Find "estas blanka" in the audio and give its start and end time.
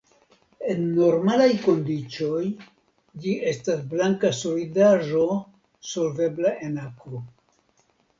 3.51-4.31